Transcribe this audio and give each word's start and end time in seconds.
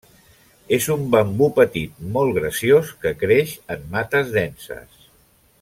És 0.77 0.87
un 0.93 1.03
bambú 1.15 1.49
petit 1.59 2.01
molt 2.17 2.35
graciós 2.39 2.91
que 3.05 3.15
creix 3.25 3.55
en 3.77 3.89
mates 3.97 4.37
denses. 4.41 5.09